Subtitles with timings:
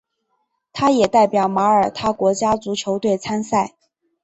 [0.73, 3.75] 他也代表马耳他国家足球队参赛。